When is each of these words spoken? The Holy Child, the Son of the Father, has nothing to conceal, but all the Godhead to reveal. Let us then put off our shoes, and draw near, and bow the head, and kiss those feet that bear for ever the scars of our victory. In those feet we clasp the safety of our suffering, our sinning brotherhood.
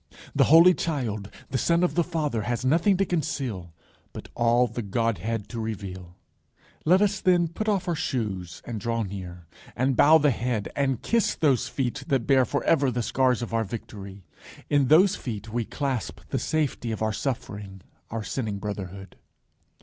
The 0.33 0.45
Holy 0.45 0.73
Child, 0.73 1.29
the 1.51 1.59
Son 1.59 1.83
of 1.83 1.93
the 1.93 2.03
Father, 2.03 2.41
has 2.41 2.65
nothing 2.65 2.97
to 2.97 3.05
conceal, 3.05 3.71
but 4.13 4.29
all 4.35 4.65
the 4.65 4.81
Godhead 4.81 5.47
to 5.49 5.59
reveal. 5.59 6.15
Let 6.85 7.03
us 7.03 7.21
then 7.21 7.47
put 7.47 7.69
off 7.69 7.87
our 7.87 7.93
shoes, 7.93 8.63
and 8.65 8.79
draw 8.81 9.03
near, 9.03 9.45
and 9.75 9.95
bow 9.95 10.17
the 10.17 10.31
head, 10.31 10.69
and 10.75 11.03
kiss 11.03 11.35
those 11.35 11.67
feet 11.67 12.03
that 12.07 12.25
bear 12.25 12.45
for 12.45 12.63
ever 12.63 12.89
the 12.89 13.03
scars 13.03 13.43
of 13.43 13.53
our 13.53 13.63
victory. 13.63 14.25
In 14.71 14.87
those 14.87 15.15
feet 15.15 15.53
we 15.53 15.65
clasp 15.65 16.19
the 16.29 16.39
safety 16.39 16.91
of 16.91 17.03
our 17.03 17.13
suffering, 17.13 17.81
our 18.09 18.23
sinning 18.23 18.57
brotherhood. 18.57 19.17